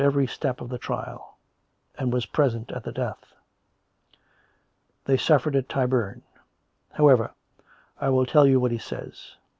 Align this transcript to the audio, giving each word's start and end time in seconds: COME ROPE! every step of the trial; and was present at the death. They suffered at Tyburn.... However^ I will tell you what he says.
COME 0.01 0.05
ROPE! 0.07 0.13
every 0.13 0.25
step 0.25 0.61
of 0.61 0.69
the 0.69 0.79
trial; 0.79 1.37
and 1.95 2.11
was 2.11 2.25
present 2.25 2.71
at 2.71 2.83
the 2.83 2.91
death. 2.91 3.35
They 5.05 5.15
suffered 5.17 5.55
at 5.55 5.69
Tyburn.... 5.69 6.23
However^ 6.97 7.33
I 7.99 8.09
will 8.09 8.25
tell 8.25 8.47
you 8.47 8.59
what 8.59 8.71
he 8.71 8.79
says. 8.79 9.35